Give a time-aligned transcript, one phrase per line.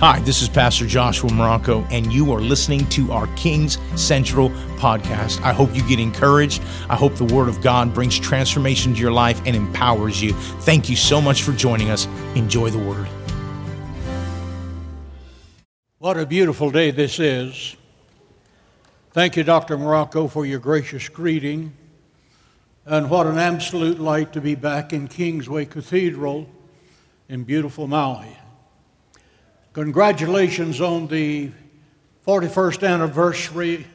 [0.00, 5.42] Hi, this is Pastor Joshua Marocco, and you are listening to our Kings Central podcast.
[5.42, 6.62] I hope you get encouraged.
[6.88, 10.34] I hope the Word of God brings transformation to your life and empowers you.
[10.60, 12.06] Thank you so much for joining us.
[12.36, 13.08] Enjoy the Word.
[15.98, 17.74] What a beautiful day this is.
[19.10, 19.76] Thank you, Dr.
[19.76, 21.72] Marocco, for your gracious greeting.
[22.86, 26.48] And what an absolute light to be back in Kingsway Cathedral
[27.28, 28.36] in beautiful Maui.
[29.78, 31.52] Congratulations on the
[32.26, 33.86] 41st anniversary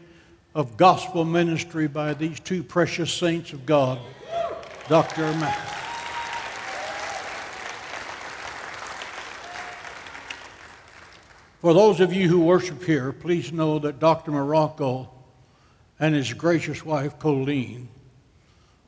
[0.55, 3.99] of gospel ministry by these two precious saints of God,
[4.87, 5.23] Dr.
[5.23, 5.59] Matt.
[11.59, 14.31] For those of you who worship here, please know that Dr.
[14.31, 15.09] Marocco
[15.99, 17.89] and his gracious wife, Colleen,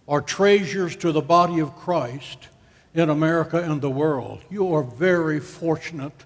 [0.08, 2.48] are treasures to the body of Christ
[2.94, 4.46] in America and the world.
[4.50, 6.24] You are very fortunate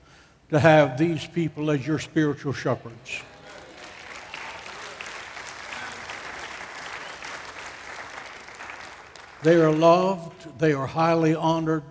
[0.50, 3.22] to have these people as your spiritual shepherds.
[9.42, 11.84] They are loved, they are highly honored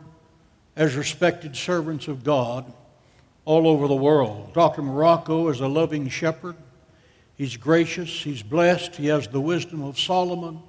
[0.77, 2.70] as respected servants of God
[3.45, 4.53] all over the world.
[4.53, 4.83] Dr.
[4.83, 6.56] Marocco is a loving shepherd.
[7.37, 10.61] He's gracious, he's blessed, he has the wisdom of Solomon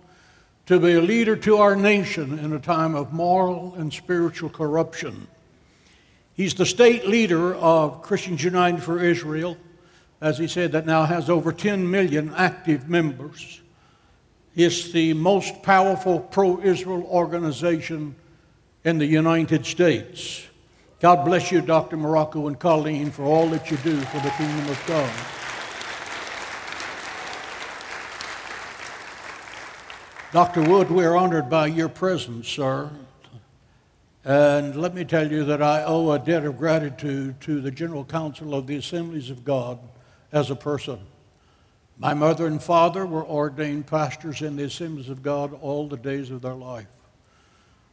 [0.68, 5.28] to be a leader to our nation in a time of moral and spiritual corruption.
[6.40, 9.58] He's the state leader of Christians United for Israel,
[10.22, 13.60] as he said, that now has over 10 million active members.
[14.56, 18.16] It's the most powerful pro Israel organization
[18.86, 20.48] in the United States.
[21.02, 21.98] God bless you, Dr.
[21.98, 25.12] Marocco and Colleen, for all that you do for the kingdom of God.
[30.32, 30.62] Dr.
[30.70, 32.92] Wood, we're honored by your presence, sir.
[34.30, 38.06] And let me tell you that I owe a debt of gratitude to the General
[38.06, 39.80] Council of the Assemblies of God
[40.32, 41.00] as a person.
[41.98, 46.30] My mother and father were ordained pastors in the Assemblies of God all the days
[46.30, 46.86] of their life.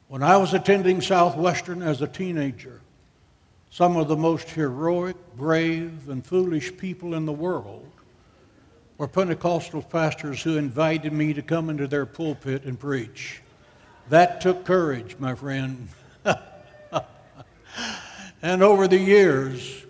[0.09, 2.83] When I was attending Southwestern as a teenager,
[3.71, 7.91] some of the most heroic, brave, and foolish people in the world
[8.99, 13.41] were Pentecostal pastors who invited me to come into their pulpit and preach.
[14.10, 15.89] That took courage, my friend.
[18.42, 19.84] and over the years,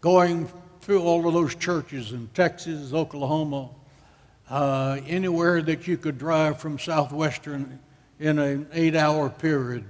[0.00, 0.48] going
[0.80, 3.70] through all of those churches in Texas, Oklahoma,
[4.48, 7.80] uh, anywhere that you could drive from Southwestern
[8.18, 9.84] in an eight hour period,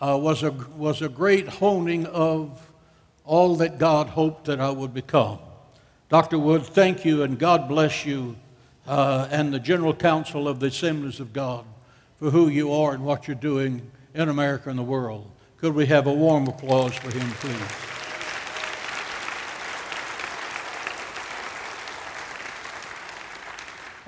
[0.00, 2.70] uh, was, a, was a great honing of
[3.24, 5.38] all that God hoped that I would become.
[6.08, 6.38] Dr.
[6.38, 8.36] Wood, thank you and God bless you
[8.86, 11.64] uh, and the General Council of the Assemblies of God
[12.16, 15.30] for who you are and what you're doing in America and the world.
[15.56, 17.92] Could we have a warm applause for him, please?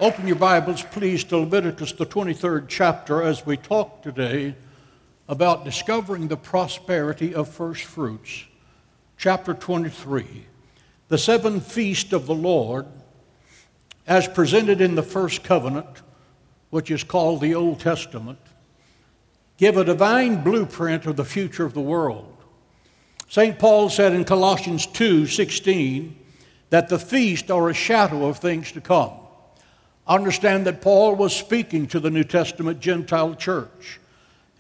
[0.01, 4.55] Open your Bibles, please, to Leviticus, the 23rd chapter, as we talk today
[5.29, 8.45] about discovering the prosperity of first fruits.
[9.17, 10.47] Chapter 23
[11.09, 12.87] the seven feasts of the Lord,
[14.07, 16.03] as presented in the first covenant,
[16.71, 18.39] which is called the Old Testament,
[19.57, 22.31] give a divine blueprint of the future of the world.
[23.29, 23.59] St.
[23.59, 26.17] Paul said in Colossians 2 16
[26.71, 29.13] that the feast are a shadow of things to come.
[30.07, 34.01] Understand that Paul was speaking to the New Testament Gentile church.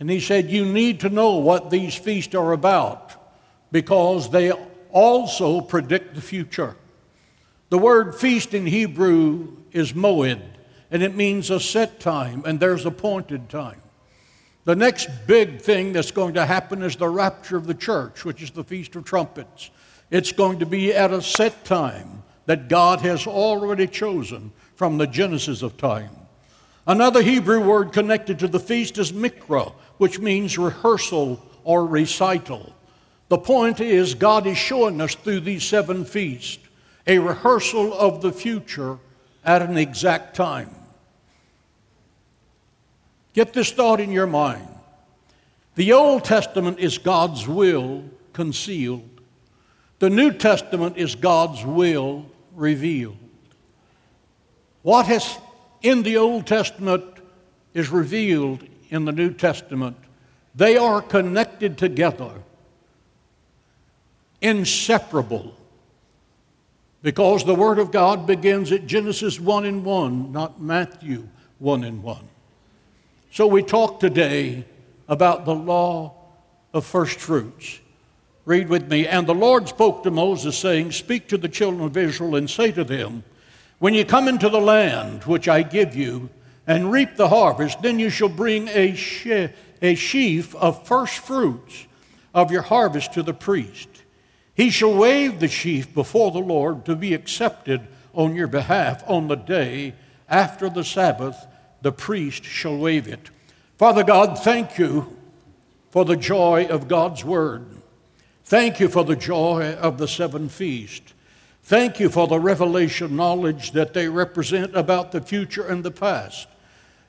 [0.00, 3.12] And he said, You need to know what these feasts are about
[3.70, 4.52] because they
[4.90, 6.76] also predict the future.
[7.68, 10.40] The word feast in Hebrew is moed,
[10.90, 13.80] and it means a set time, and there's appointed time.
[14.64, 18.42] The next big thing that's going to happen is the rapture of the church, which
[18.42, 19.70] is the Feast of Trumpets.
[20.10, 25.06] It's going to be at a set time that God has already chosen from the
[25.06, 26.10] genesis of time.
[26.86, 32.74] Another Hebrew word connected to the feast is mikra, which means rehearsal or recital.
[33.28, 36.58] The point is, God is showing us through these seven feasts
[37.06, 38.98] a rehearsal of the future
[39.44, 40.74] at an exact time.
[43.34, 44.66] Get this thought in your mind.
[45.74, 49.08] The Old Testament is God's will concealed,
[49.98, 53.16] the New Testament is God's will revealed.
[54.82, 55.38] What has
[55.82, 57.04] in the Old Testament
[57.74, 59.96] is revealed in the New Testament.
[60.54, 62.30] They are connected together
[64.44, 65.54] inseparable.
[67.02, 71.28] Because the Word of God begins at Genesis 1 and 1, not Matthew
[71.58, 72.28] 1 and 1.
[73.34, 74.64] So we talk today
[75.08, 76.14] about the law
[76.72, 77.80] of first fruits.
[78.44, 79.08] Read with me.
[79.08, 82.70] And the Lord spoke to Moses, saying, Speak to the children of Israel and say
[82.70, 83.24] to them,
[83.80, 86.30] When you come into the land which I give you,
[86.64, 89.48] and reap the harvest, then you shall bring a, she-
[89.82, 91.88] a sheaf of first fruits
[92.34, 93.88] of your harvest to the priest.
[94.54, 97.80] He shall wave the sheaf before the Lord to be accepted
[98.12, 99.94] on your behalf on the day
[100.28, 101.48] after the Sabbath.
[101.84, 103.28] The priest shall wave it.
[103.76, 105.18] Father God, thank you
[105.90, 107.66] for the joy of God's word.
[108.46, 111.12] Thank you for the joy of the seven feasts.
[111.62, 116.48] Thank you for the revelation knowledge that they represent about the future and the past.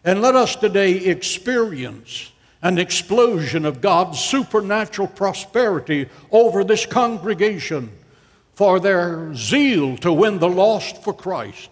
[0.04, 7.92] And let us today experience an explosion of God's supernatural prosperity over this congregation
[8.56, 11.70] for their zeal to win the lost for Christ.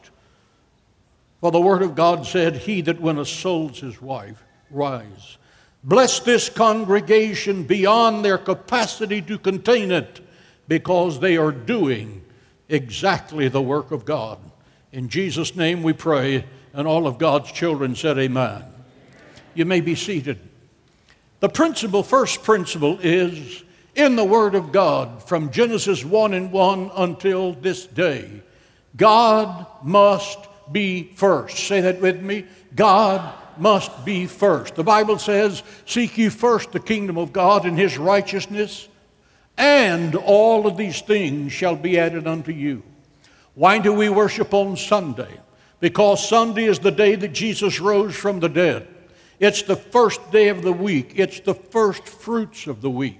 [1.44, 4.42] For the Word of God said, He that winneth souls his wife,
[4.72, 5.38] rise.
[5.84, 10.22] Bless this congregation beyond their capacity to contain it
[10.69, 12.24] because they are doing
[12.69, 14.40] exactly the work of God.
[14.94, 16.45] In Jesus' name we pray.
[16.72, 18.63] And all of God's children said, Amen.
[19.54, 20.39] You may be seated.
[21.42, 23.66] The principle, first principle, is
[23.96, 28.42] in the Word of God from Genesis 1 and 1 until this day.
[28.96, 30.39] God must
[30.74, 31.58] be first.
[31.58, 32.46] Say that with me.
[32.75, 34.75] God must be first.
[34.75, 38.90] The Bible says, Seek ye first the kingdom of God and his righteousness,
[39.58, 42.84] and all of these things shall be added unto you.
[43.54, 45.40] Why do we worship on Sunday?
[45.84, 48.88] because Sunday is the day that Jesus rose from the dead.
[49.38, 53.20] It's the first day of the week, it's the first fruits of the week.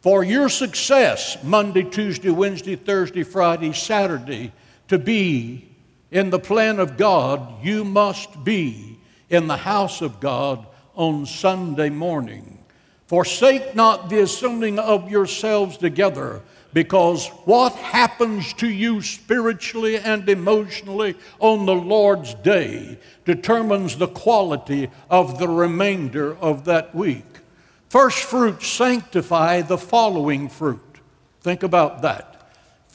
[0.00, 4.52] For your success, Monday, Tuesday, Wednesday, Thursday, Friday, Saturday,
[4.86, 5.68] to be
[6.10, 11.90] in the plan of God, you must be in the house of God on Sunday
[11.90, 12.58] morning.
[13.06, 16.42] Forsake not the assembling of yourselves together
[16.74, 24.90] because what happens to you spiritually and emotionally on the Lord's day determines the quality
[25.10, 27.24] of the remainder of that week.
[27.88, 31.00] First fruits sanctify the following fruit.
[31.40, 32.27] Think about that.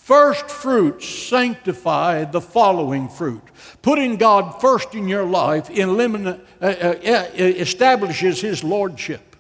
[0.04, 3.42] First fruits sanctify the following fruit.
[3.82, 9.38] Putting God first in your life uh, uh, establishes His lordship.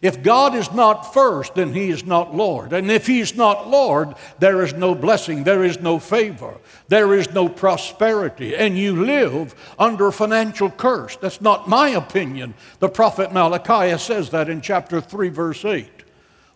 [0.00, 2.72] If God is not first, then He is not Lord.
[2.72, 6.56] And if He's not Lord, there is no blessing, there is no favor,
[6.88, 11.16] there is no prosperity, and you live under financial curse.
[11.16, 12.54] That's not my opinion.
[12.78, 15.90] The prophet Malachi says that in chapter 3, verse 8.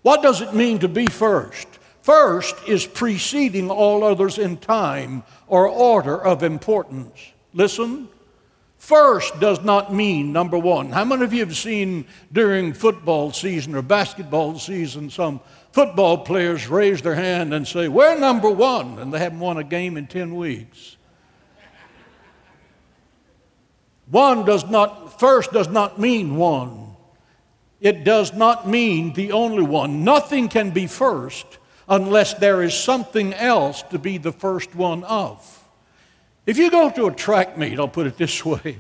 [0.01, 1.69] What does it mean to be first?
[2.02, 7.32] First is preceding all others in time or order of importance.
[7.52, 8.08] Listen,
[8.81, 10.91] First does not mean number one.
[10.91, 16.67] How many of you have seen during football season or basketball season some football players
[16.67, 20.06] raise their hand and say, We're number one, and they haven't won a game in
[20.06, 20.97] 10 weeks?
[24.11, 26.97] One does not, first does not mean one.
[27.82, 30.05] It does not mean the only one.
[30.05, 31.58] Nothing can be first
[31.90, 35.69] unless there is something else to be the first one of.
[36.46, 38.78] If you go to a track meet, I'll put it this way.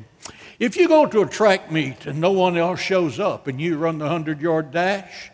[0.60, 3.76] If you go to a track meet and no one else shows up and you
[3.76, 5.30] run the 100 yard dash,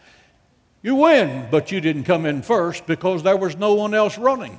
[0.82, 4.58] you win, but you didn't come in first because there was no one else running.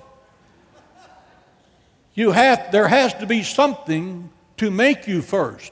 [2.14, 5.72] You have, there has to be something to make you first.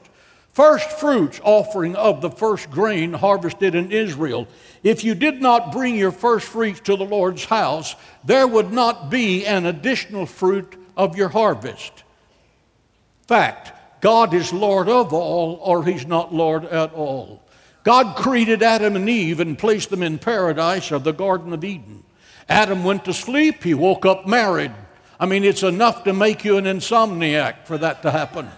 [0.56, 4.48] First fruits offering of the first grain harvested in Israel.
[4.82, 7.94] If you did not bring your first fruits to the Lord's house,
[8.24, 12.04] there would not be an additional fruit of your harvest.
[13.28, 17.42] Fact, God is Lord of all, or He's not Lord at all.
[17.84, 22.02] God created Adam and Eve and placed them in paradise or the Garden of Eden.
[22.48, 24.72] Adam went to sleep, he woke up married.
[25.20, 28.48] I mean, it's enough to make you an insomniac for that to happen.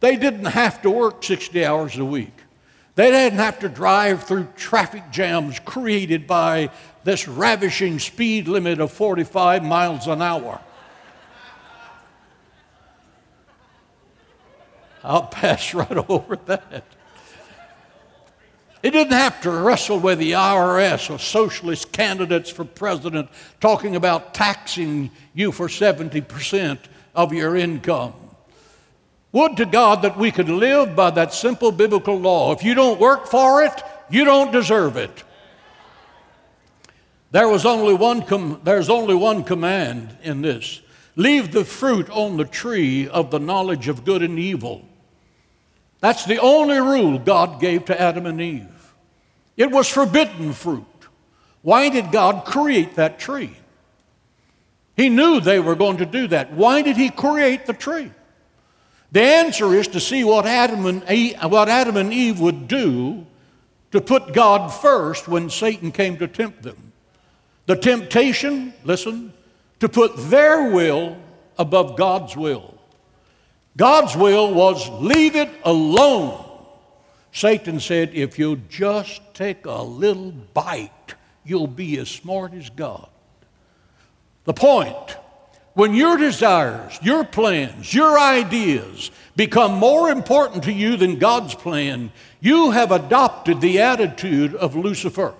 [0.00, 2.32] They didn't have to work 60 hours a week.
[2.96, 6.70] They didn't have to drive through traffic jams created by
[7.04, 10.60] this ravishing speed limit of 45 miles an hour.
[15.04, 16.84] I'll pass right over that.
[18.82, 23.28] It didn't have to wrestle with the IRS or socialist candidates for president
[23.60, 26.78] talking about taxing you for 70%
[27.14, 28.14] of your income.
[29.32, 32.52] Would to God that we could live by that simple biblical law.
[32.52, 35.24] If you don't work for it, you don't deserve it.
[37.32, 40.80] There was only one com- there's only one command in this.
[41.16, 44.86] Leave the fruit on the tree of the knowledge of good and evil.
[46.00, 48.92] That's the only rule God gave to Adam and Eve.
[49.56, 50.84] It was forbidden fruit.
[51.62, 53.56] Why did God create that tree?
[54.96, 56.52] He knew they were going to do that.
[56.52, 58.12] Why did He create the tree?
[59.12, 63.26] The answer is to see what Adam and Eve, what Adam and Eve would do
[63.92, 66.92] to put God first when Satan came to tempt them.
[67.66, 69.32] The temptation, listen,
[69.80, 71.16] to put their will
[71.58, 72.74] above God's will.
[73.76, 76.42] God's will was leave it alone.
[77.32, 83.08] Satan said, if you'll just take a little bite, you'll be as smart as God.
[84.44, 85.16] The point
[85.76, 92.10] when your desires, your plans, your ideas become more important to you than God's plan,
[92.40, 95.34] you have adopted the attitude of Lucifer.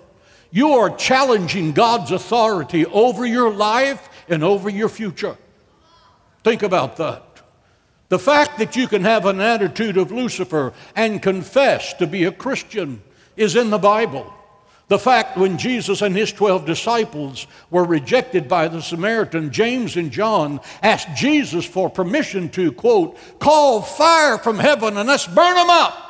[0.51, 5.39] You are challenging God's authority over your life and over your future.
[6.45, 7.41] Think about that.
[8.11, 12.31] The fact that you can have an attitude of Lucifer and confess to be a
[12.31, 13.03] Christian
[13.39, 14.31] is in the Bible.
[14.89, 20.13] The fact when Jesus and his 12 disciples were rejected by the Samaritan, James and
[20.13, 25.71] John asked Jesus for permission to, quote, call fire from heaven and let's burn them
[25.71, 26.07] up.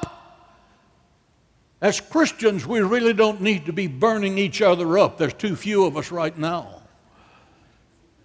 [1.80, 5.16] As Christians, we really don't need to be burning each other up.
[5.16, 6.82] There's too few of us right now.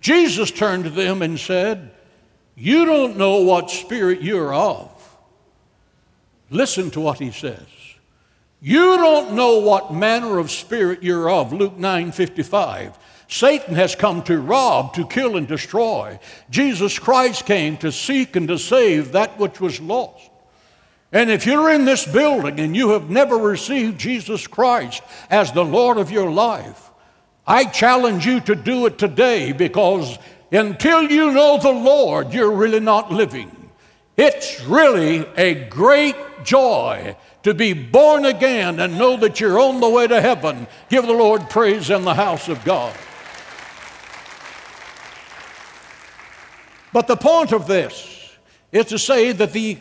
[0.01, 1.91] Jesus turned to them and said,
[2.55, 4.89] You don't know what spirit you're of.
[6.50, 7.81] Listen to what he says.
[8.63, 11.51] You don't know what manner of spirit you're of.
[11.51, 12.98] Luke 9 55.
[13.27, 16.20] Satan has come to rob, to kill, and destroy.
[16.51, 20.30] Jesus Christ came to seek and to save that which was lost.
[21.12, 25.65] And if you're in this building and you have never received Jesus Christ as the
[25.65, 26.91] Lord of your life,
[27.48, 30.20] I challenge you to do it today because
[30.51, 33.72] until you know the Lord, you're really not living.
[34.18, 39.89] It's really a great joy to be born again and know that you're on the
[39.89, 40.67] way to heaven.
[40.89, 42.95] Give the Lord praise in the house of God.
[46.93, 48.36] But the point of this
[48.71, 49.77] is to say that the,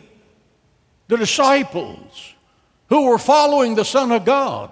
[1.07, 2.33] the disciples
[2.89, 4.71] who were following the Son of God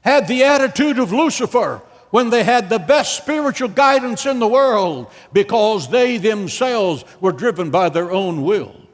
[0.00, 5.10] had the attitude of Lucifer when they had the best spiritual guidance in the world
[5.32, 8.85] because they themselves were driven by their own will.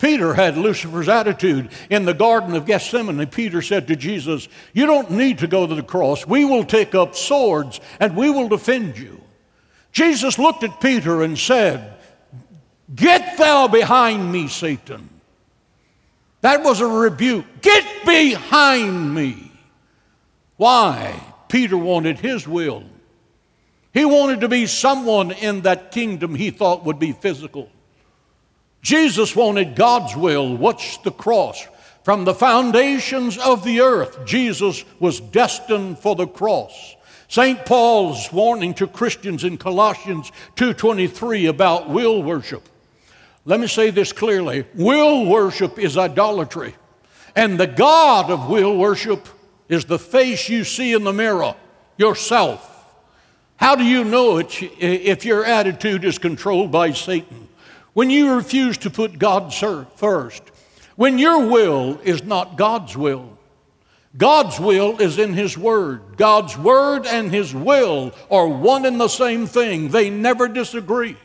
[0.00, 3.26] Peter had Lucifer's attitude in the Garden of Gethsemane.
[3.26, 6.26] Peter said to Jesus, You don't need to go to the cross.
[6.26, 9.20] We will take up swords and we will defend you.
[9.92, 11.98] Jesus looked at Peter and said,
[12.94, 15.08] Get thou behind me, Satan.
[16.40, 17.44] That was a rebuke.
[17.60, 19.52] Get behind me.
[20.56, 21.22] Why?
[21.48, 22.84] Peter wanted his will.
[23.92, 27.68] He wanted to be someone in that kingdom he thought would be physical.
[28.82, 30.56] Jesus wanted God's will.
[30.56, 31.66] What's the cross?
[32.02, 36.96] From the foundations of the earth, Jesus was destined for the cross.
[37.28, 37.64] St.
[37.64, 42.68] Paul's warning to Christians in Colossians 2:23 about will worship.
[43.44, 44.64] Let me say this clearly.
[44.74, 46.74] Will worship is idolatry.
[47.36, 49.28] And the God of will worship
[49.68, 51.54] is the face you see in the mirror,
[51.96, 52.66] yourself.
[53.56, 57.46] How do you know it if your attitude is controlled by Satan?
[57.92, 60.42] When you refuse to put God first,
[60.96, 63.38] when your will is not God's will.
[64.16, 66.16] God's will is in His Word.
[66.16, 71.16] God's Word and His will are one and the same thing, they never disagree.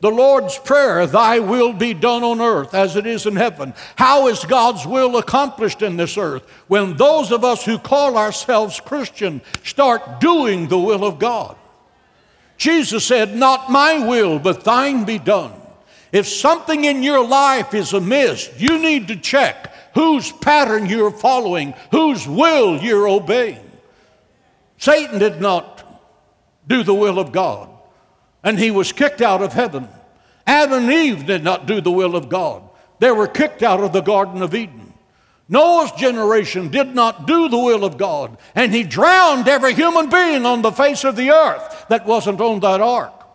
[0.00, 3.72] The Lord's Prayer, Thy will be done on earth as it is in heaven.
[3.96, 6.42] How is God's will accomplished in this earth?
[6.68, 11.56] When those of us who call ourselves Christian start doing the will of God.
[12.58, 15.52] Jesus said, Not my will, but thine be done.
[16.16, 21.74] If something in your life is amiss, you need to check whose pattern you're following,
[21.90, 23.70] whose will you're obeying.
[24.78, 25.84] Satan did not
[26.66, 27.68] do the will of God,
[28.42, 29.90] and he was kicked out of heaven.
[30.46, 32.62] Adam and Eve did not do the will of God,
[32.98, 34.94] they were kicked out of the Garden of Eden.
[35.50, 40.46] Noah's generation did not do the will of God, and he drowned every human being
[40.46, 43.25] on the face of the earth that wasn't on that ark.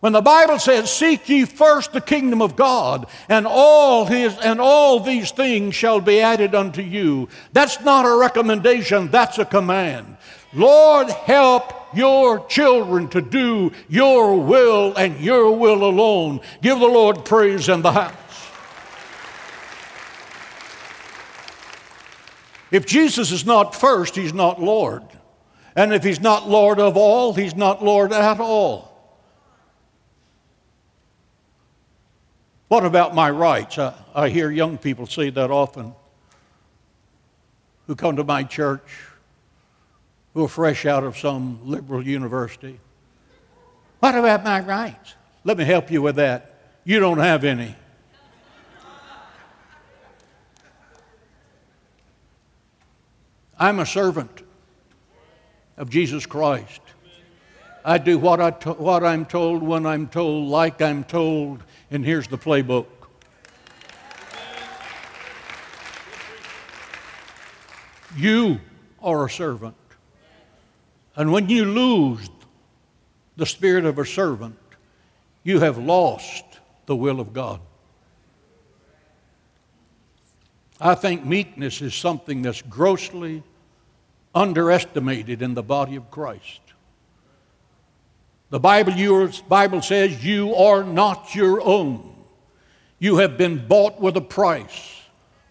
[0.00, 4.60] When the Bible says, Seek ye first the kingdom of God, and all his and
[4.60, 7.28] all these things shall be added unto you.
[7.52, 10.16] That's not a recommendation, that's a command.
[10.52, 16.40] Lord, help your children to do your will and your will alone.
[16.62, 18.14] Give the Lord praise in the house.
[22.70, 25.02] If Jesus is not first, he's not Lord.
[25.74, 28.95] And if he's not Lord of all, he's not Lord at all.
[32.68, 33.78] What about my rights?
[33.78, 35.94] I, I hear young people say that often
[37.86, 39.06] who come to my church.
[40.36, 42.78] who are fresh out of some liberal university.
[44.00, 45.14] What about my rights?
[45.44, 46.54] Let me help you with that.
[46.84, 47.74] You don't have any.
[53.58, 54.42] I'm a servant
[55.78, 56.82] of Jesus Christ.
[57.88, 62.04] I do what, I to- what I'm told when I'm told, like I'm told, and
[62.04, 62.86] here's the playbook.
[68.16, 68.58] You
[69.00, 69.76] are a servant.
[71.14, 72.28] And when you lose
[73.36, 74.58] the spirit of a servant,
[75.44, 76.44] you have lost
[76.86, 77.60] the will of God.
[80.80, 83.44] I think meekness is something that's grossly
[84.34, 86.65] underestimated in the body of Christ.
[88.50, 92.14] The Bible, yours, Bible says you are not your own.
[92.98, 95.02] You have been bought with a price.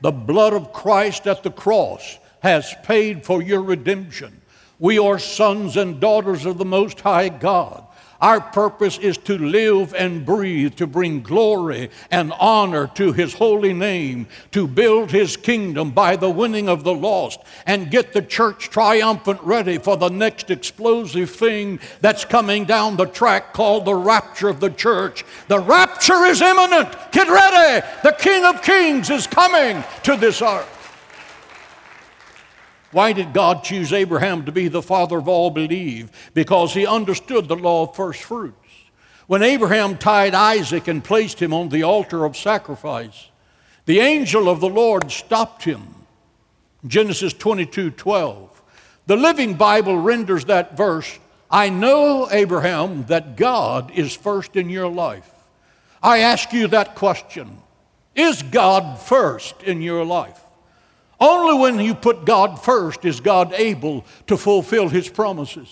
[0.02, 4.42] The blood of Christ at the cross has paid for your redemption.
[4.80, 7.86] We are sons and daughters of the Most High God.
[8.22, 13.74] Our purpose is to live and breathe, to bring glory and honor to His holy
[13.74, 18.70] name, to build His kingdom by the winning of the lost, and get the church
[18.70, 24.50] triumphant ready for the next explosive thing that's coming down the track called the rapture
[24.50, 25.26] of the church.
[25.48, 26.90] The rapture is imminent.
[27.12, 27.86] Get ready.
[28.04, 30.75] The King of Kings is coming to this earth.
[32.96, 36.10] Why did God choose Abraham to be the father of all believe?
[36.34, 38.70] Because he understood the law of first fruits.
[39.28, 43.28] When Abraham tied Isaac and placed him on the altar of sacrifice,
[43.86, 45.94] the angel of the Lord stopped him.
[46.88, 48.62] Genesis 22 12.
[49.08, 51.20] The Living Bible renders that verse
[51.52, 55.30] I know, Abraham, that God is first in your life.
[56.02, 57.58] I ask you that question
[58.16, 60.45] Is God first in your life?
[61.20, 65.70] Only when you put God first is God able to fulfill His promises.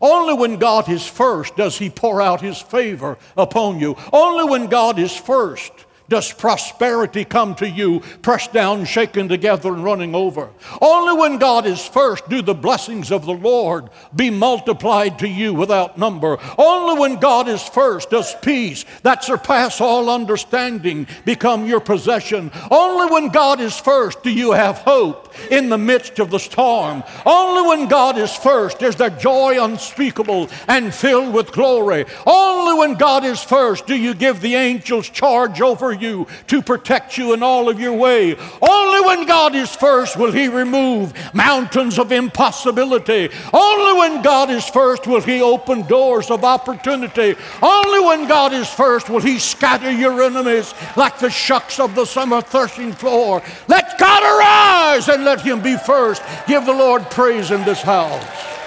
[0.00, 3.96] Only when God is first does He pour out His favor upon you.
[4.12, 5.72] Only when God is first
[6.08, 10.48] does prosperity come to you, pressed down, shaken together, and running over.
[10.80, 15.52] Only when God is first do the blessings of the Lord be multiplied to you
[15.52, 16.38] without number.
[16.56, 22.50] Only when God is first does peace that surpass all understanding become your possession.
[22.70, 27.02] Only when God is first do you have hope in the midst of the storm.
[27.26, 32.06] Only when God is first is there joy unspeakable and filled with glory.
[32.26, 37.18] Only when God is first do you give the angels charge over you to protect
[37.18, 38.36] you in all of your way.
[38.60, 43.30] Only when God is first will He remove mountains of impossibility.
[43.52, 47.36] Only when God is first will He open doors of opportunity.
[47.62, 52.04] Only when God is first will He scatter your enemies like the shucks of the
[52.04, 53.42] summer threshing floor.
[53.68, 56.22] Let God arise and let Him be first.
[56.46, 58.57] Give the Lord praise in this house.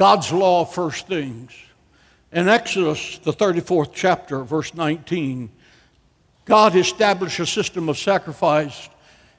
[0.00, 1.52] God's law first things.
[2.32, 5.50] In Exodus, the 34th chapter, verse 19,
[6.46, 8.88] God established a system of sacrifice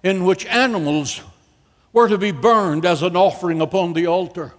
[0.03, 1.21] in which animals
[1.93, 4.53] were to be burned as an offering upon the altar.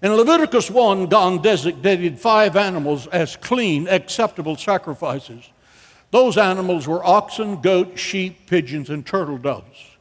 [0.00, 5.50] In Leviticus 1, God designated five animals as clean, acceptable sacrifices.
[6.12, 9.93] Those animals were oxen, goats, sheep, pigeons, and turtle doves.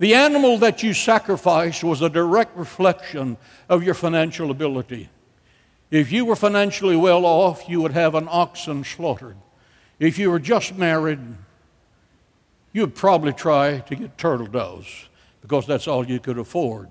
[0.00, 3.36] The animal that you sacrificed was a direct reflection
[3.68, 5.10] of your financial ability.
[5.90, 9.36] If you were financially well off, you would have an oxen slaughtered.
[9.98, 11.20] If you were just married,
[12.72, 15.10] you would probably try to get turtle doves
[15.42, 16.88] because that's all you could afford.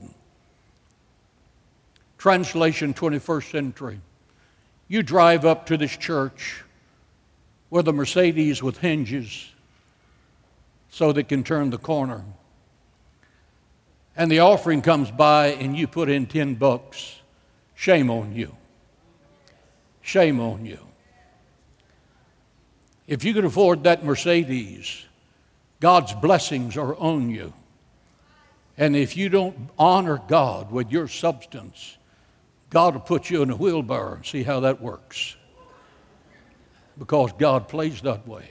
[2.19, 4.02] Translation 21st century.
[4.88, 6.63] You drive up to this church
[7.72, 9.52] with a Mercedes with hinges
[10.91, 12.24] so they can turn the corner.
[14.19, 17.21] And the offering comes by and you put in 10 bucks.
[17.73, 18.53] Shame on you.
[20.01, 20.79] Shame on you.
[23.08, 25.05] If you could afford that Mercedes,
[25.79, 27.53] God's blessings are on you.
[28.77, 31.97] And if you don't honor God with your substance,
[32.69, 35.38] God will put you in a wheelbarrow and see how that works.
[36.97, 38.49] Because God plays that way.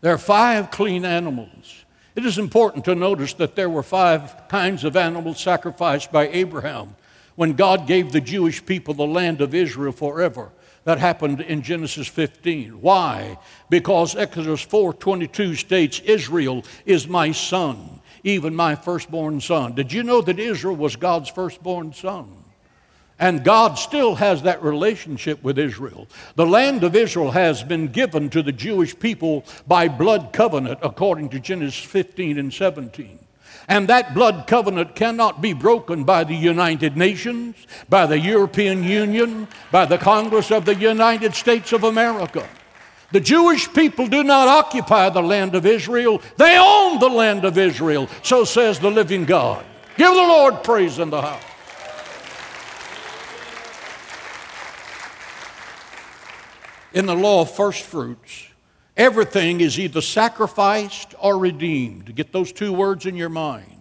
[0.00, 1.84] There are five clean animals.
[2.16, 6.96] It is important to notice that there were five kinds of animals sacrificed by Abraham
[7.36, 10.50] when God gave the Jewish people the land of Israel forever.
[10.84, 12.80] That happened in Genesis 15.
[12.80, 13.38] Why?
[13.68, 19.74] Because Exodus 4:22 states Israel is my son, even my firstborn son.
[19.74, 22.28] Did you know that Israel was God's firstborn son?
[23.20, 26.08] And God still has that relationship with Israel.
[26.36, 31.28] The land of Israel has been given to the Jewish people by blood covenant, according
[31.28, 33.18] to Genesis 15 and 17.
[33.68, 37.54] And that blood covenant cannot be broken by the United Nations,
[37.90, 42.48] by the European Union, by the Congress of the United States of America.
[43.12, 47.58] The Jewish people do not occupy the land of Israel, they own the land of
[47.58, 48.08] Israel.
[48.22, 49.64] So says the living God.
[49.98, 51.49] Give the Lord praise in the house.
[56.92, 58.48] In the law of first fruits,
[58.96, 62.14] everything is either sacrificed or redeemed.
[62.14, 63.80] Get those two words in your mind.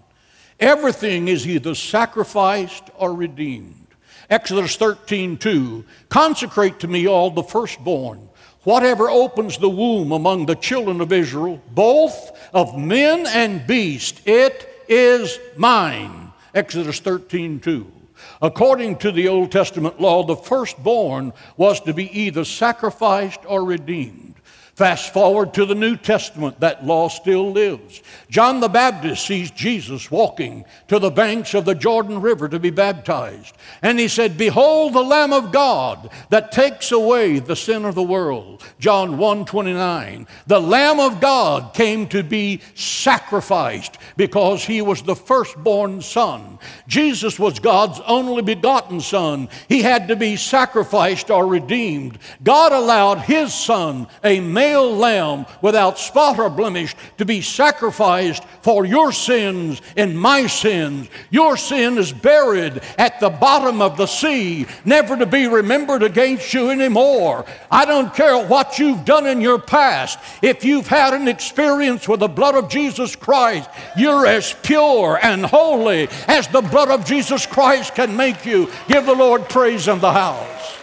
[0.60, 3.88] Everything is either sacrificed or redeemed.
[4.30, 5.86] Exodus 13, 2.
[6.10, 8.30] Consecrate to me all the firstborn,
[8.64, 14.70] whatever opens the womb among the children of Israel, both of men and beast, it
[14.88, 16.32] is mine.
[16.54, 17.99] Exodus 13, 2.
[18.42, 24.36] According to the Old Testament law, the firstborn was to be either sacrificed or redeemed.
[24.80, 28.02] Fast forward to the New Testament, that law still lives.
[28.30, 32.70] John the Baptist sees Jesus walking to the banks of the Jordan River to be
[32.70, 33.54] baptized.
[33.82, 38.02] And he said, Behold the Lamb of God that takes away the sin of the
[38.02, 38.64] world.
[38.80, 40.26] John 1 29.
[40.48, 46.58] The Lamb of God came to be sacrificed because he was the firstborn son.
[46.88, 49.50] Jesus was God's only begotten son.
[49.68, 52.18] He had to be sacrificed or redeemed.
[52.42, 58.44] God allowed his son, a male male lamb without spot or blemish to be sacrificed
[58.62, 61.10] for your sins and my sins.
[61.32, 66.54] Your sin is buried at the bottom of the sea, never to be remembered against
[66.54, 67.46] you anymore.
[67.72, 70.20] I don't care what you've done in your past.
[70.44, 75.46] If you've had an experience with the blood of Jesus Christ, you're as pure and
[75.46, 78.70] holy as the blood of Jesus Christ can make you.
[78.88, 80.79] Give the Lord praise in the house.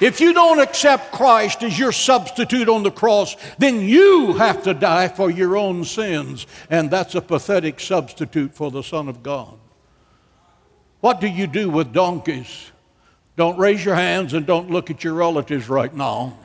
[0.00, 4.74] If you don't accept Christ as your substitute on the cross, then you have to
[4.74, 6.46] die for your own sins.
[6.68, 9.58] And that's a pathetic substitute for the Son of God.
[11.00, 12.72] What do you do with donkeys?
[13.36, 16.38] Don't raise your hands and don't look at your relatives right now.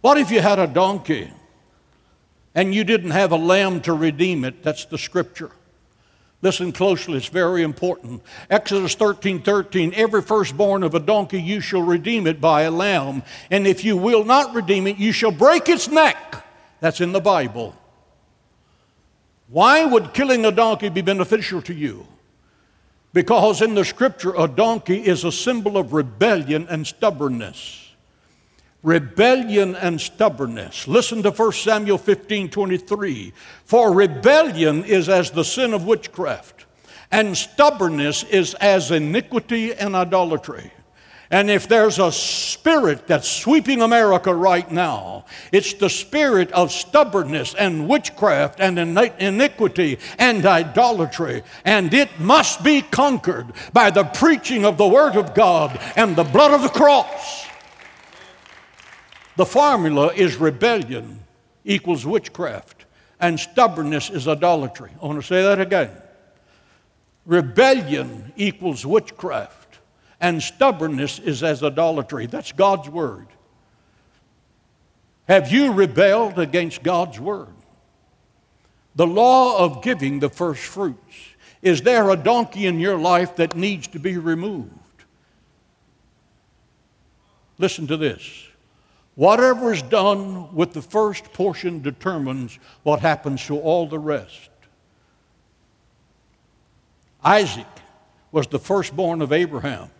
[0.00, 1.32] What if you had a donkey
[2.54, 4.62] and you didn't have a lamb to redeem it?
[4.62, 5.50] That's the scripture.
[6.42, 8.20] Listen closely, it's very important.
[8.50, 13.22] Exodus 13 13, every firstborn of a donkey you shall redeem it by a lamb,
[13.50, 16.44] and if you will not redeem it, you shall break its neck.
[16.80, 17.76] That's in the Bible.
[19.48, 22.08] Why would killing a donkey be beneficial to you?
[23.12, 27.91] Because in the scripture, a donkey is a symbol of rebellion and stubbornness
[28.82, 30.88] rebellion and stubbornness.
[30.88, 33.32] Listen to 1 Samuel 15 23.
[33.64, 36.66] For rebellion is as the sin of witchcraft,
[37.10, 40.72] and stubbornness is as iniquity and idolatry.
[41.30, 47.54] And if there's a spirit that's sweeping America right now, it's the spirit of stubbornness
[47.54, 51.42] and witchcraft and iniquity and idolatry.
[51.64, 56.24] And it must be conquered by the preaching of the Word of God and the
[56.24, 57.46] blood of the cross.
[59.42, 61.18] The formula is rebellion
[61.64, 62.84] equals witchcraft,
[63.18, 64.92] and stubbornness is idolatry.
[65.02, 65.90] I want to say that again.
[67.26, 69.80] Rebellion equals witchcraft,
[70.20, 72.26] and stubbornness is as idolatry.
[72.26, 73.26] That's God's word.
[75.26, 77.56] Have you rebelled against God's word?
[78.94, 81.16] The law of giving the first fruits.
[81.62, 84.70] Is there a donkey in your life that needs to be removed?
[87.58, 88.50] Listen to this.
[89.14, 94.50] Whatever is done with the first portion determines what happens to all the rest.
[97.22, 97.66] Isaac
[98.32, 99.90] was the firstborn of Abraham.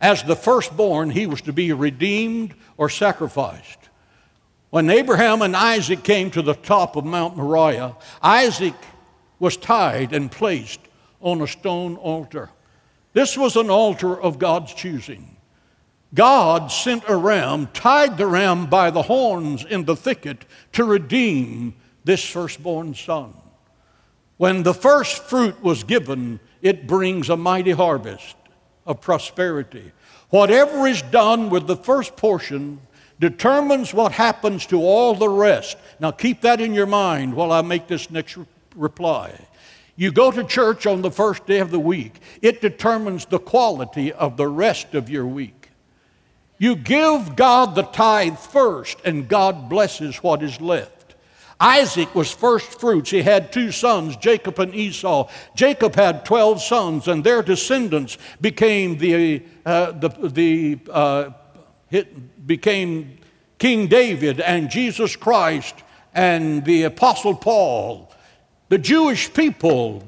[0.00, 3.78] As the firstborn, he was to be redeemed or sacrificed.
[4.70, 8.74] When Abraham and Isaac came to the top of Mount Moriah, Isaac
[9.38, 10.80] was tied and placed
[11.20, 12.50] on a stone altar.
[13.14, 15.36] This was an altar of God's choosing.
[16.14, 21.74] God sent a ram, tied the ram by the horns in the thicket to redeem
[22.04, 23.34] this firstborn son.
[24.36, 28.36] When the first fruit was given, it brings a mighty harvest
[28.86, 29.92] of prosperity.
[30.30, 32.80] Whatever is done with the first portion
[33.20, 35.76] determines what happens to all the rest.
[36.00, 38.46] Now, keep that in your mind while I make this next re-
[38.76, 39.32] reply.
[39.96, 44.12] You go to church on the first day of the week, it determines the quality
[44.12, 45.63] of the rest of your week.
[46.64, 51.14] You give God the tithe first, and God blesses what is left.
[51.60, 53.10] Isaac was first fruits.
[53.10, 55.28] He had two sons, Jacob and Esau.
[55.54, 61.32] Jacob had 12 sons, and their descendants became the, uh, the, the uh,
[62.46, 63.18] became
[63.58, 65.74] King David and Jesus Christ
[66.14, 68.10] and the Apostle Paul.
[68.70, 70.02] The Jewish people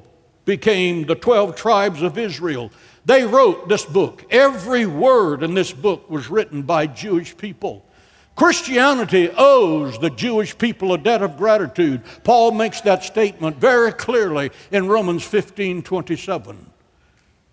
[0.47, 2.71] became the 12 tribes of Israel.
[3.07, 4.25] They wrote this book.
[4.31, 7.87] Every word in this book was written by Jewish people.
[8.35, 12.03] Christianity owes the Jewish people a debt of gratitude.
[12.25, 16.71] Paul makes that statement very clearly in Romans 15 27.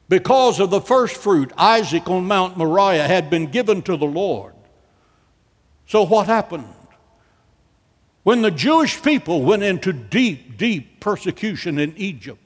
[0.09, 4.53] Because of the first fruit, Isaac on Mount Moriah had been given to the Lord.
[5.85, 6.67] So, what happened?
[8.23, 12.42] When the Jewish people went into deep, deep persecution in Egypt,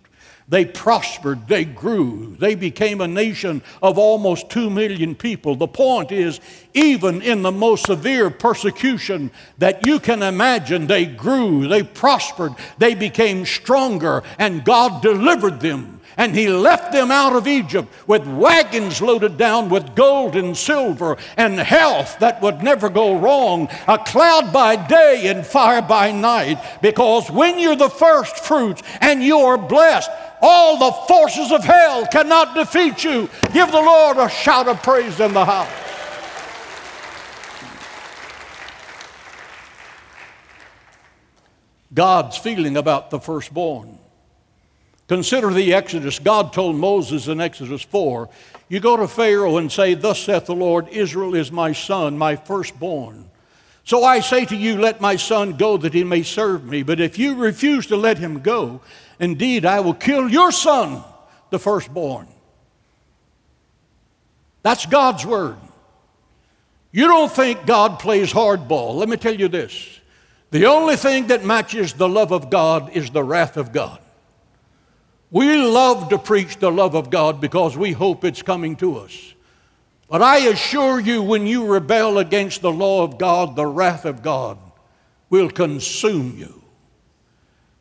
[0.50, 5.56] they prospered, they grew, they became a nation of almost two million people.
[5.56, 6.40] The point is,
[6.74, 12.96] even in the most severe persecution that you can imagine, they grew, they prospered, they
[12.96, 19.02] became stronger, and God delivered them and he left them out of Egypt with wagons
[19.02, 24.52] loaded down with gold and silver and health that would never go wrong, a cloud
[24.52, 26.58] by day and fire by night.
[26.82, 30.10] Because when you're the first fruits and you're blessed,
[30.42, 33.30] all the forces of hell cannot defeat you.
[33.54, 35.88] Give the Lord a shout of praise in the house.
[41.94, 43.98] God's feeling about the firstborn.
[45.08, 46.20] Consider the Exodus.
[46.20, 48.30] God told Moses in Exodus 4
[48.68, 52.36] You go to Pharaoh and say, Thus saith the Lord, Israel is my son, my
[52.36, 53.30] firstborn.
[53.84, 56.84] So I say to you, Let my son go that he may serve me.
[56.84, 58.82] But if you refuse to let him go,
[59.20, 61.04] indeed I will kill your son,
[61.50, 62.28] the firstborn.
[64.64, 65.58] That's God's word.
[66.92, 68.96] You don't think God plays hardball.
[68.96, 70.00] Let me tell you this
[70.52, 74.00] the only thing that matches the love of God is the wrath of God.
[75.30, 79.34] We love to preach the love of God because we hope it's coming to us.
[80.10, 84.24] But I assure you, when you rebel against the law of God, the wrath of
[84.24, 84.58] God
[85.30, 86.57] will consume you.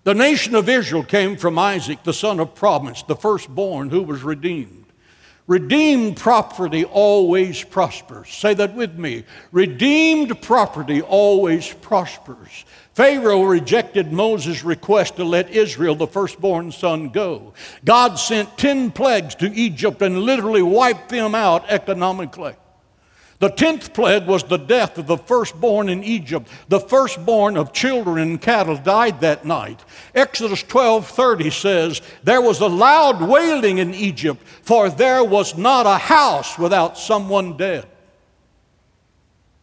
[0.07, 4.23] The nation of Israel came from Isaac, the son of promise, the firstborn who was
[4.23, 4.85] redeemed.
[5.49, 8.33] Redeemed property always prospers.
[8.33, 9.25] Say that with me.
[9.51, 12.65] Redeemed property always prospers.
[12.95, 17.53] Pharaoh rejected Moses' request to let Israel, the firstborn son, go.
[17.85, 22.55] God sent 10 plagues to Egypt and literally wiped them out economically.
[23.39, 26.49] The tenth plague was the death of the firstborn in Egypt.
[26.69, 29.81] The firstborn of children and cattle died that night.
[30.15, 35.99] Exodus 12:30 says, "There was a loud wailing in Egypt, for there was not a
[35.99, 37.87] house without someone dead."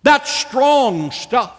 [0.04, 1.56] That's strong stuff.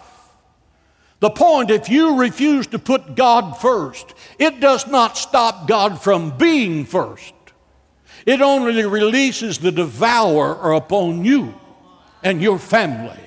[1.19, 6.29] The point if you refuse to put God first, it does not stop God from
[6.37, 7.33] being first.
[8.25, 11.55] It only releases the devourer upon you
[12.25, 13.19] and your family.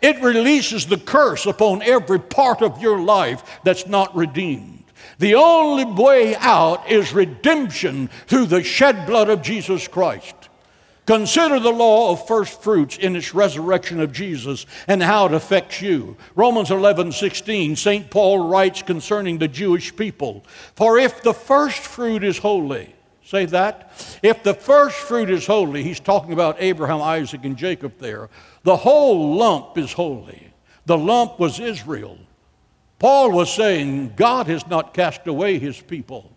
[0.00, 4.84] It releases the curse upon every part of your life that's not redeemed.
[5.18, 10.34] The only way out is redemption through the shed blood of Jesus Christ.
[11.06, 15.80] Consider the law of first fruits in its resurrection of Jesus and how it affects
[15.80, 16.16] you.
[16.36, 18.10] Romans 11, 16, St.
[18.10, 20.44] Paul writes concerning the Jewish people
[20.76, 22.94] For if the first fruit is holy,
[23.28, 27.98] say that, if the first fruit is holy, he's talking about Abraham, Isaac, and Jacob
[27.98, 28.30] there,
[28.62, 30.50] the whole lump is holy.
[30.86, 32.18] The lump was Israel.
[32.98, 36.32] Paul was saying, God has not cast away his people.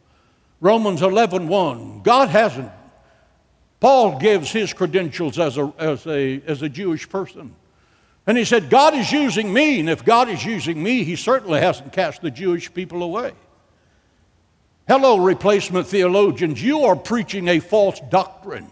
[0.59, 2.71] Romans 11, 1, God hasn't
[3.81, 7.55] Paul gives his credentials as a, as, a, as a Jewish person.
[8.27, 11.59] And he said, God is using me, and if God is using me, he certainly
[11.59, 13.33] hasn't cast the Jewish people away.
[14.87, 18.69] Hello, replacement theologians, you are preaching a false doctrine.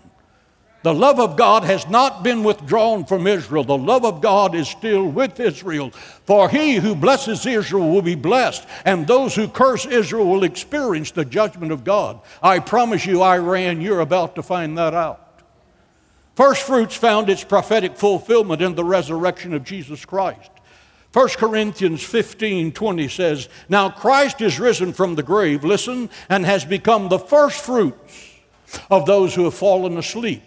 [0.82, 3.66] The love of God has not been withdrawn from Israel.
[3.66, 5.92] The love of God is still with Israel.
[6.26, 11.12] For he who blesses Israel will be blessed, and those who curse Israel will experience
[11.12, 12.22] the judgment of God.
[12.42, 15.44] I promise you, Iran, you're about to find that out.
[16.36, 20.50] First fruits found its prophetic fulfillment in the resurrection of Jesus Christ.
[21.14, 26.66] 1 Corinthians 15 20 says, Now Christ is risen from the grave, listen, and has
[26.66, 28.36] become the first fruits
[28.92, 30.44] of those who have fallen asleep.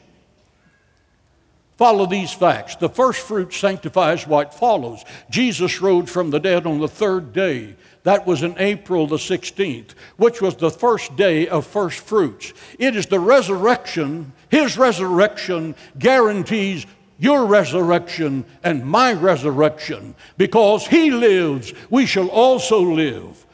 [1.77, 2.77] Follow these facts.
[2.77, 5.05] The first fruit sanctifies what follows.
[5.31, 7.75] Jesus rose from the dead on the third day.
[8.05, 12.53] That was in April the 16th, which was the first day of first fruits.
[12.79, 16.87] It is the resurrection, his resurrection guarantees
[17.23, 20.17] your resurrection and my resurrection.
[20.37, 23.47] Because he lives, we shall also live.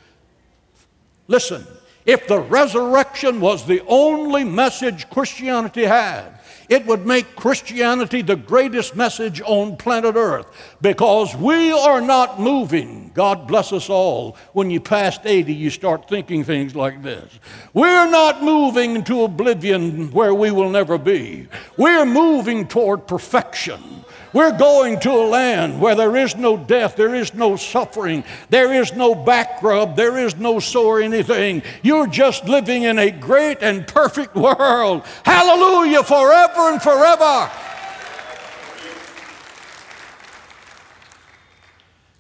[1.27, 1.67] Listen,
[2.07, 6.38] if the resurrection was the only message Christianity had,
[6.69, 10.47] it would make Christianity the greatest message on planet Earth
[10.81, 13.11] because we are not moving.
[13.15, 14.37] God bless us all.
[14.53, 17.39] When you pass 80, you start thinking things like this.
[17.73, 21.49] We're not moving into oblivion where we will never be.
[21.77, 24.05] We're moving toward perfection.
[24.33, 28.73] We're going to a land where there is no death, there is no suffering, there
[28.73, 31.63] is no back rub, there is no sore anything.
[31.83, 35.05] You're just living in a great and perfect world.
[35.25, 37.51] Hallelujah, forever and forever.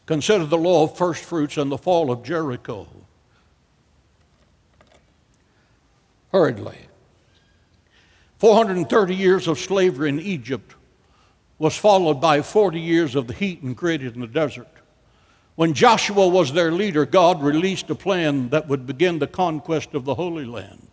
[0.06, 2.88] Consider the law of first fruits and the fall of Jericho.
[6.32, 6.78] Hurriedly.
[8.38, 10.74] 430 years of slavery in Egypt
[11.58, 14.68] was followed by 40 years of the heat and grit in the desert.
[15.56, 20.04] When Joshua was their leader, God released a plan that would begin the conquest of
[20.04, 20.86] the Holy Land.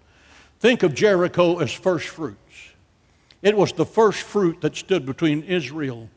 [0.60, 2.40] Think of Jericho as first fruits.
[3.44, 6.10] It was the first fruit that stood between Israel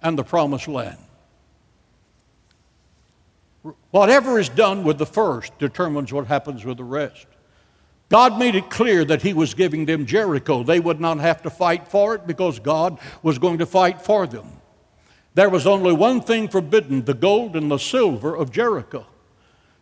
[0.00, 0.98] and the promised land.
[3.90, 7.26] Whatever is done with the first determines what happens with the rest.
[8.08, 10.62] God made it clear that He was giving them Jericho.
[10.62, 14.26] They would not have to fight for it because God was going to fight for
[14.26, 14.52] them.
[15.34, 19.06] There was only one thing forbidden the gold and the silver of Jericho.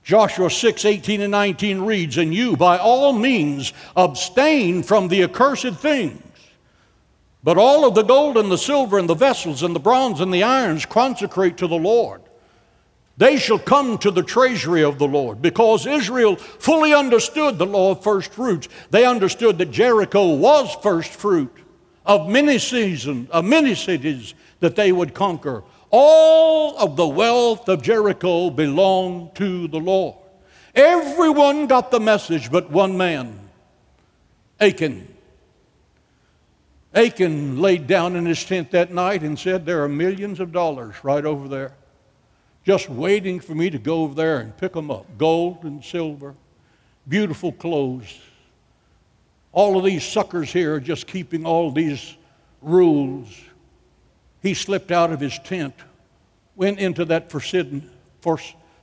[0.03, 5.75] Joshua 6, 18 and 19 reads, And you by all means abstain from the accursed
[5.75, 6.23] things.
[7.43, 10.35] But all of the gold and the silver and the vessels and the bronze and
[10.35, 12.23] the irons consecrate to the Lord.
[13.19, 17.93] They shall come to the treasury of the Lord because Israel fully understood the law
[17.93, 18.69] of first fruits.
[18.91, 21.53] They understood that Jericho was first fruit
[22.05, 25.65] of many seasons, of many cities that they would conquer.
[25.91, 30.17] All of the wealth of Jericho belonged to the Lord.
[30.75, 33.49] Everyone got the message but one man,
[34.61, 35.09] Achan.
[36.95, 40.97] Achan laid down in his tent that night and said, There are millions of dollars
[41.03, 41.73] right over there
[42.67, 46.35] just waiting for me to go over there and pick them up gold and silver,
[47.07, 48.19] beautiful clothes.
[49.53, 52.17] All of these suckers here are just keeping all these
[52.61, 53.29] rules.
[54.43, 55.75] He slipped out of his tent,
[56.57, 57.89] went into that forbidden,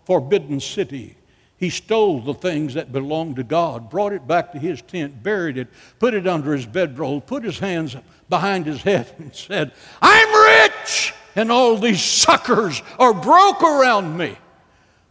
[0.06, 1.18] forbidden city.
[1.58, 5.58] He stole the things that belonged to God, brought it back to his tent, buried
[5.58, 5.68] it,
[6.00, 7.98] put it under his bedroll, put his hands
[8.30, 11.14] behind his head, and said, I'm rich!
[11.36, 14.38] And all these suckers are broke around me.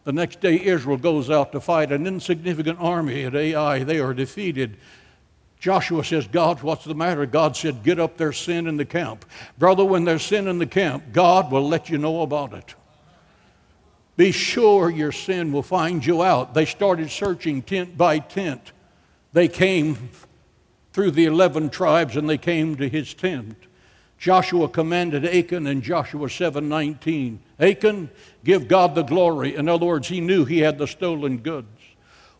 [0.04, 3.84] The next day, Israel goes out to fight an insignificant army at Ai.
[3.84, 4.76] They are defeated.
[5.60, 7.24] Joshua says, God, what's the matter?
[7.24, 9.24] God said, Get up there's sin in the camp.
[9.58, 12.74] Brother, when there's sin in the camp, God will let you know about it.
[14.16, 16.52] Be sure your sin will find you out.
[16.52, 18.72] They started searching tent by tent.
[19.32, 20.10] They came
[20.92, 23.56] through the 11 tribes and they came to his tent.
[24.22, 27.40] Joshua commanded Achan in Joshua 7:19.
[27.58, 28.08] Achan,
[28.44, 29.56] give God the glory.
[29.56, 31.66] In other words, he knew he had the stolen goods.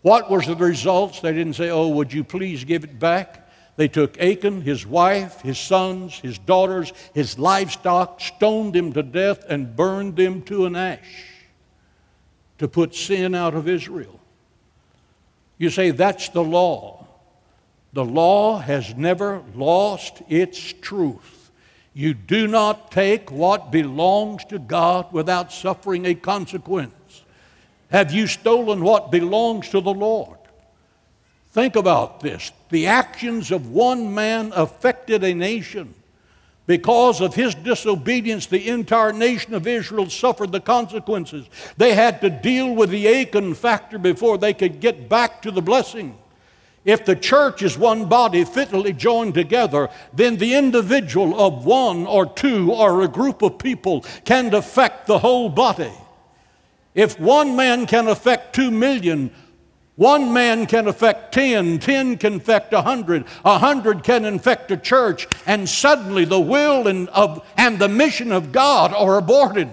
[0.01, 1.19] What was the results?
[1.19, 5.41] They didn't say, "Oh, would you please give it back?" They took Achan, his wife,
[5.41, 10.77] his sons, his daughters, his livestock, stoned him to death, and burned them to an
[10.77, 11.25] ash
[12.59, 14.21] to put sin out of Israel.
[15.59, 17.09] You say that's the law.
[17.93, 21.42] The law has never lost its truth.
[21.95, 27.25] You do not take what belongs to God without suffering a consequence.
[27.91, 30.39] Have you stolen what belongs to the Lord?
[31.51, 32.51] Think about this.
[32.71, 35.95] The actions of one man affected a nation.
[36.65, 41.47] Because of his disobedience, the entire nation of Israel suffered the consequences.
[41.77, 45.61] They had to deal with the Achan factor before they could get back to the
[45.61, 46.17] blessing.
[46.85, 52.27] If the church is one body fitly joined together, then the individual of one or
[52.27, 55.93] two or a group of people can affect the whole body.
[56.95, 59.31] If one man can affect two million,
[59.95, 64.77] one man can affect 10, 10 can affect a 100, a 100 can infect a
[64.77, 69.69] church, and suddenly the will and, of, and the mission of God are aborted.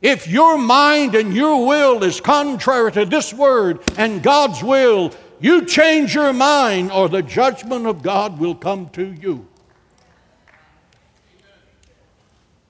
[0.00, 5.12] If your mind and your will is contrary to this word and God's will,
[5.42, 9.46] you change your mind, or the judgment of God will come to you.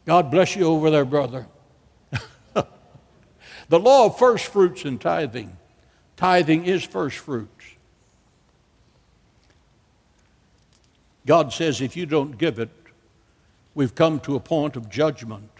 [0.06, 1.46] God bless you over there, brother.
[2.54, 5.56] the law of first fruits and tithing.
[6.16, 7.50] Tithing is first fruits.
[11.26, 12.70] God says if you don't give it,
[13.74, 15.50] we've come to a point of judgment.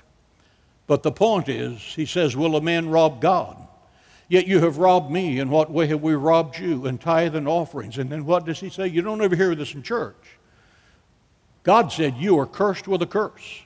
[0.86, 3.56] But the point is, he says, Will a man rob God?
[4.32, 5.40] Yet you have robbed me.
[5.40, 6.86] In what way have we robbed you?
[6.86, 7.98] In tithe and offerings.
[7.98, 8.86] And then what does he say?
[8.86, 10.38] You don't ever hear this in church.
[11.64, 13.60] God said, You are cursed with a curse,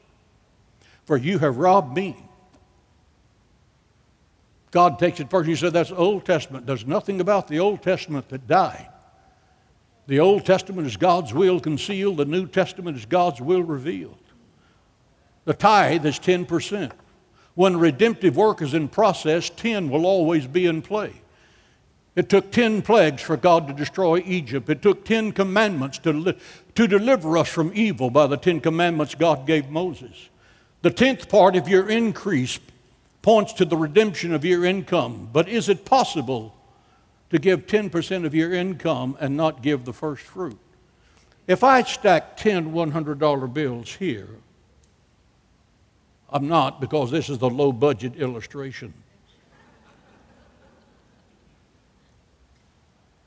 [1.04, 2.16] for you have robbed me.
[4.72, 5.48] God takes it first.
[5.48, 6.66] He said, That's Old Testament.
[6.66, 8.88] There's nothing about the Old Testament that died.
[10.08, 14.18] The Old Testament is God's will concealed, the New Testament is God's will revealed.
[15.44, 16.90] The tithe is 10%.
[17.56, 21.22] When redemptive work is in process, 10 will always be in play.
[22.14, 24.68] It took 10 plagues for God to destroy Egypt.
[24.68, 26.38] It took 10 commandments to, li-
[26.74, 30.28] to deliver us from evil by the 10 commandments God gave Moses.
[30.82, 32.60] The 10th part of your increase
[33.22, 35.30] points to the redemption of your income.
[35.32, 36.54] But is it possible
[37.30, 40.58] to give 10% of your income and not give the first fruit?
[41.46, 44.28] If I stack 10 $100 bills here,
[46.30, 48.92] I'm not because this is the low budget illustration.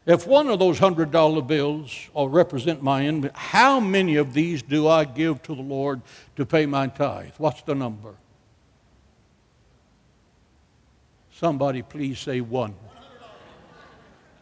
[0.06, 4.64] If one of those hundred dollar bills will represent my income, how many of these
[4.64, 6.02] do I give to the Lord
[6.36, 7.34] to pay my tithe?
[7.38, 8.16] What's the number?
[11.32, 12.74] Somebody please say one.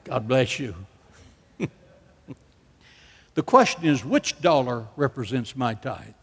[0.06, 0.74] God bless you.
[3.34, 6.14] the question is which dollar represents my tithe?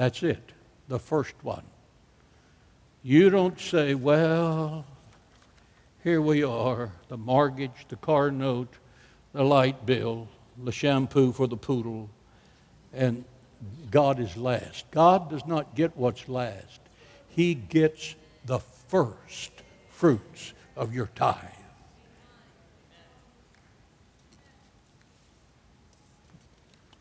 [0.00, 0.52] That's it,
[0.88, 1.66] the first one.
[3.02, 4.86] You don't say, well,
[6.02, 8.72] here we are the mortgage, the car note,
[9.34, 10.26] the light bill,
[10.64, 12.08] the shampoo for the poodle,
[12.94, 13.26] and
[13.90, 14.90] God is last.
[14.90, 16.80] God does not get what's last,
[17.28, 18.14] He gets
[18.46, 19.52] the first
[19.90, 21.36] fruits of your tithe.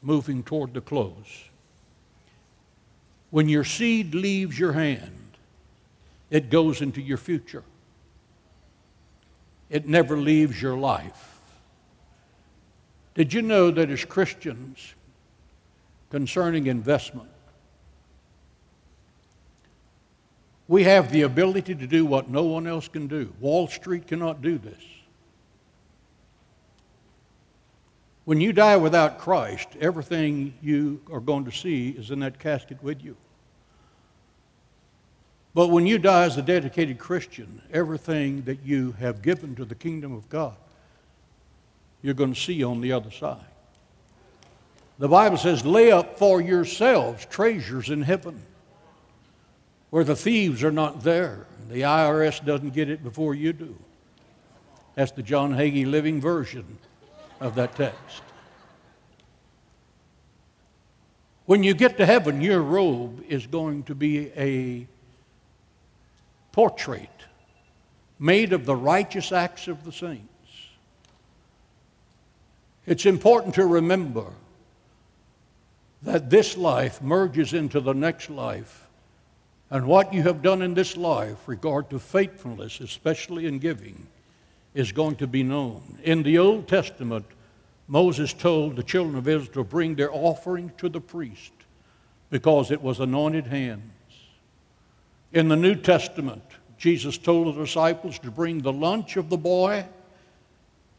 [0.02, 1.49] Moving toward the close.
[3.32, 5.38] When your seed leaves your hand,
[6.30, 7.64] it goes into your future.
[9.70, 11.38] It never leaves your life.
[13.14, 14.96] Did you know that as Christians,
[16.10, 17.30] concerning investment,
[20.68, 23.34] we have the ability to do what no one else can do?
[23.40, 24.82] Wall Street cannot do this.
[28.30, 32.78] When you die without Christ, everything you are going to see is in that casket
[32.84, 33.18] with you.
[35.56, 39.74] But when you die as a dedicated Christian, everything that you have given to the
[39.74, 40.56] kingdom of God,
[42.04, 43.40] you're going to see on the other side.
[45.00, 48.40] The Bible says, lay up for yourselves treasures in heaven
[49.90, 51.48] where the thieves are not there.
[51.68, 53.76] The IRS doesn't get it before you do.
[54.94, 56.78] That's the John Hagee living version
[57.40, 58.22] of that text.
[61.46, 64.88] When you get to heaven, your robe is going to be a
[66.52, 67.10] portrait
[68.20, 70.26] made of the righteous acts of the saints.
[72.86, 74.26] It's important to remember
[76.04, 78.88] that this life merges into the next life.
[79.70, 84.08] And what you have done in this life, regard to faithfulness, especially in giving,
[84.74, 85.99] is going to be known.
[86.03, 87.26] In the Old Testament,
[87.88, 91.51] Moses told the children of Israel to bring their offering to the priest
[92.30, 93.82] because it was anointed hands.
[95.34, 96.43] In the New Testament,
[96.78, 99.86] Jesus told the disciples to bring the lunch of the boy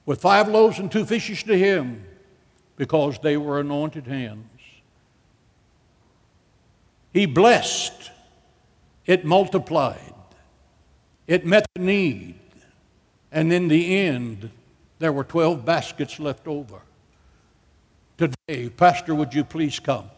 [0.05, 2.05] with five loaves and two fishes to him
[2.77, 4.45] because they were anointed hands.
[7.13, 8.11] He blessed,
[9.07, 10.15] it multiplied,
[11.29, 12.40] it met the need,
[13.33, 14.51] and in the end,
[14.99, 16.83] there were 12 baskets left over.
[18.19, 20.11] Today, Pastor, would you please come?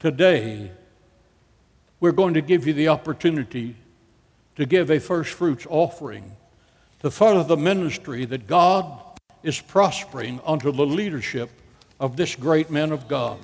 [0.00, 0.72] Today,
[2.00, 3.76] we're going to give you the opportunity
[4.56, 6.32] to give a first fruits offering
[7.00, 9.00] to further the ministry that God
[9.42, 11.50] is prospering under the leadership
[12.00, 13.38] of this great man of God.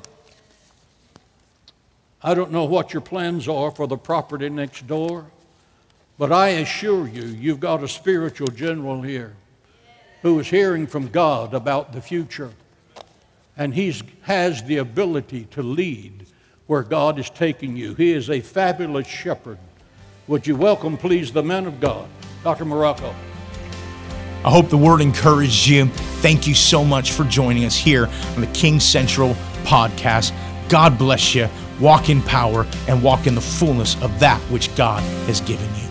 [2.22, 5.26] I don't know what your plans are for the property next door,
[6.18, 9.34] but I assure you, you've got a spiritual general here
[10.22, 12.50] who is hearing from God about the future.
[13.56, 16.26] And he has the ability to lead
[16.66, 17.94] where God is taking you.
[17.94, 19.58] He is a fabulous shepherd.
[20.26, 22.08] Would you welcome, please, the man of God,
[22.44, 22.64] Dr.
[22.64, 23.14] Marocco?
[24.44, 25.86] I hope the word encouraged you.
[26.20, 30.32] Thank you so much for joining us here on the King Central podcast.
[30.68, 31.48] God bless you.
[31.80, 35.87] Walk in power and walk in the fullness of that which God has given you.